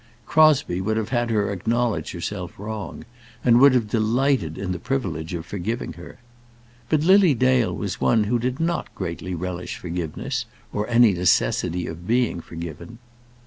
[0.25, 3.05] Crosbie would have had her acknowledge herself wrong,
[3.45, 6.17] and would have delighted in the privilege of forgiving her.
[6.89, 12.07] But Lily Dale was one who did not greatly relish forgiveness, or any necessity of
[12.07, 12.97] being forgiven.